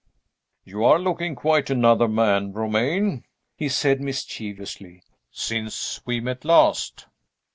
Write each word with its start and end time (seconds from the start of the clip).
"You 0.63 0.83
are 0.83 0.97
looking 0.97 1.35
quite 1.35 1.69
another 1.69 2.07
man, 2.07 2.53
Romayne!" 2.53 3.23
he 3.55 3.69
said 3.69 4.01
mischievously, 4.01 5.03
"since 5.29 6.03
we 6.07 6.19
met 6.19 6.43
last." 6.43 7.05